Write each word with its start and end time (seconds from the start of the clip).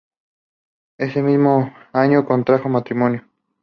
Ese 0.97 1.21
mismo 1.21 1.71
año 1.93 2.25
contrajo 2.25 2.67
matrimonio. 2.69 3.23